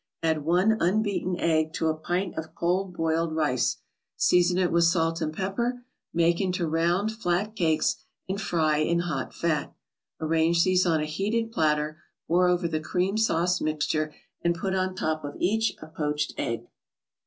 [0.23, 3.77] Add one unbeaten egg to a pint of cold boiled rice,
[4.17, 9.31] season it with salt and pepper, make into round, flat cakes, and fry in hot
[9.31, 9.75] fat.
[10.19, 14.11] Arrange these on a heated platter, pour over the cream sauce mixture,
[14.41, 16.63] and put on top of each a poached egg.